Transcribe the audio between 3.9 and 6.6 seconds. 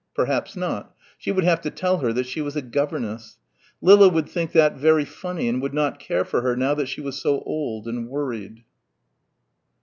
would think that very funny and would not care for her